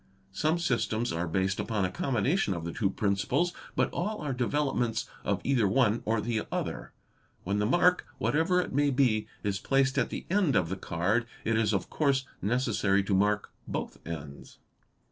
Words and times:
Some 0.31 0.57
systems 0.57 1.13
are 1.13 1.27
based 1.27 1.59
upon 1.59 1.85
a 1.85 1.91
combination 1.91 2.55
of 2.55 2.65
the 2.65 2.73
two 2.73 2.89
principles; 2.89 3.53
but 3.75 3.91
all 3.93 4.19
are 4.23 4.33
developments 4.33 5.07
of 5.23 5.41
either 5.43 5.67
one 5.67 6.01
or 6.05 6.19
the 6.19 6.41
other. 6.51 6.91
When 7.43 7.59
the 7.59 7.67
mark, 7.67 8.07
whatever 8.17 8.59
it 8.59 8.73
may 8.73 8.89
be, 8.89 9.27
is 9.43 9.59
placed 9.59 9.99
at 9.99 10.09
the 10.09 10.25
end 10.27 10.55
of 10.55 10.69
the 10.69 10.75
card, 10.75 11.27
it 11.45 11.55
is 11.55 11.71
of 11.71 11.91
course 11.91 12.25
necessary 12.41 13.03
to 13.03 13.13
mark 13.13 13.51
both 13.67 13.99
ends. 14.03 14.57